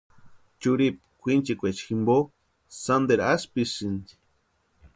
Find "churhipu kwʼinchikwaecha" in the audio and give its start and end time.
0.61-1.83